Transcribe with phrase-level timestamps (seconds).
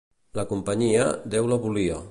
[0.39, 1.05] La companyia,
[1.37, 2.05] Déu la volia.